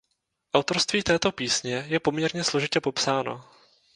[0.53, 3.43] Autorství této písně je poměrně složitě popsáno.